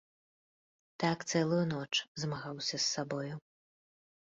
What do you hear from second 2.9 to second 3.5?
сабой.